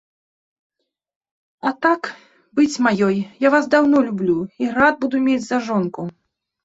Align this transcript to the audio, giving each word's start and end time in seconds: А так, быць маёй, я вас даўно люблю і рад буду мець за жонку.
А 1.69 1.73
так, 1.85 2.09
быць 2.59 2.81
маёй, 2.87 3.17
я 3.47 3.55
вас 3.57 3.65
даўно 3.75 3.97
люблю 4.09 4.39
і 4.65 4.75
рад 4.79 4.95
буду 5.05 5.17
мець 5.27 5.41
за 5.49 5.57
жонку. 5.69 6.01